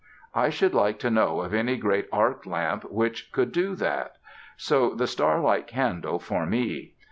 [0.33, 4.15] I should like to know of any great arc lamp which could do that.
[4.57, 6.95] So the star like candle for me.